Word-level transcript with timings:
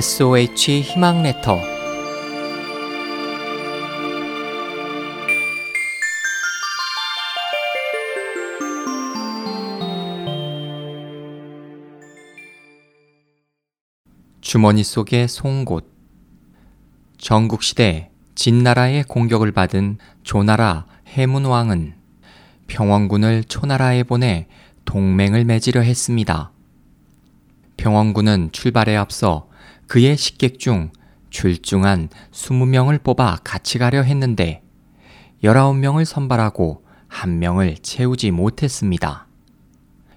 SOH 0.00 0.82
희망 0.82 1.24
레터 1.24 1.58
주머니 14.40 14.84
속의 14.84 15.26
송곳 15.26 15.92
전국시대 17.18 18.12
진나라의 18.36 19.02
공격을 19.02 19.50
받은 19.50 19.98
조나라 20.22 20.86
해문왕은 21.08 21.94
평원군을 22.68 23.42
초나라에 23.42 24.04
보내 24.04 24.46
동맹을 24.84 25.44
맺으려 25.44 25.80
했습니다. 25.80 26.52
평원군은 27.76 28.50
출발에 28.52 28.94
앞서 28.94 29.48
그의 29.86 30.16
식객 30.16 30.58
중 30.58 30.90
출중한 31.30 32.08
20명을 32.32 33.02
뽑아 33.02 33.38
같이 33.44 33.78
가려 33.78 34.02
했는데 34.02 34.62
19명을 35.42 36.04
선발하고 36.04 36.84
한 37.06 37.38
명을 37.38 37.76
채우지 37.78 38.30
못했습니다. 38.30 39.26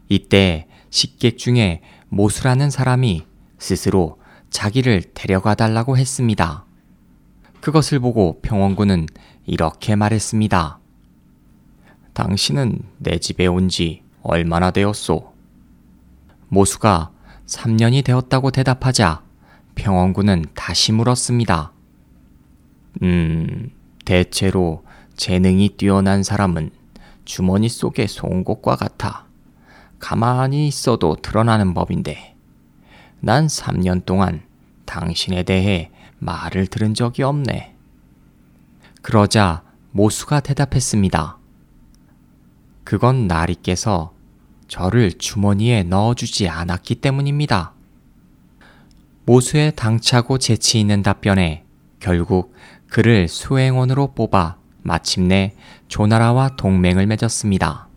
이때 0.10 0.68
식객 0.90 1.38
중에 1.38 1.82
모수라는 2.10 2.70
사람이 2.70 3.26
스스로 3.60 4.20
자기를 4.50 5.04
데려가 5.14 5.55
달라고 5.55 5.98
했습니다. 5.98 6.66
그것을 7.62 7.99
보고 7.99 8.41
평원군은 8.41 9.08
이렇게 9.46 9.96
말했습니다. 9.96 10.80
당신은 12.13 12.79
내 12.98 13.20
집에 13.20 13.48
온 13.48 13.70
지 13.70 14.04
얼마나 14.24 14.72
되었소? 14.72 15.34
모수가 16.49 17.12
3년이 17.48 18.04
되었다고 18.04 18.52
대답하자 18.52 19.24
평원군은 19.82 20.46
다시 20.54 20.91
물었습니다. 20.91 21.71
음, 23.01 23.71
대체로 24.05 24.85
재능이 25.15 25.70
뛰어난 25.70 26.21
사람은 26.21 26.70
주머니 27.26 27.68
속의 27.68 28.07
송곳과 28.07 28.76
같아 28.76 29.26
가만히 29.98 30.68
있어도 30.68 31.15
드러나는 31.15 31.73
법인데 31.73 32.35
난 33.21 33.48
3년 33.48 34.05
동안 34.05 34.43
당신에 34.85 35.41
대해 35.41 35.90
말을 36.20 36.68
들은 36.68 36.93
적이 36.93 37.23
없네. 37.23 37.76
그러자 39.01 39.63
모수가 39.93 40.41
대답했습니다. 40.41 41.40
그건 42.84 43.27
나리께서 43.27 44.13
저를 44.68 45.13
주머니에 45.13 45.82
넣어주지 45.82 46.49
않았기 46.49 46.95
때문입니다. 46.95 47.73
모수의 49.26 49.74
당차고 49.76 50.38
재치 50.38 50.80
있는 50.80 51.04
답변에 51.04 51.64
결국 52.00 52.54
그를 52.90 53.28
수행원으로 53.28 54.13
뽑아 54.13 54.58
마침내 54.82 55.54
조나라와 55.88 56.55
동맹을 56.58 57.05
맺었습니다. 57.08 57.88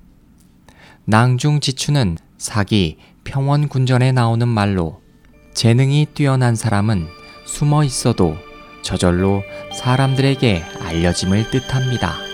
낭중지추는 1.06 2.19
사기 2.39 2.98
평원군전에 3.25 4.12
나오는 4.12 4.47
말로 4.47 5.00
재능이 5.55 6.08
뛰어난 6.14 6.55
사람은 6.55 7.06
숨어 7.47 7.84
있어도 7.84 8.36
저절로 8.83 9.42
사람들에게 9.72 10.62
알려짐을 10.81 11.50
뜻합니다. 11.50 12.33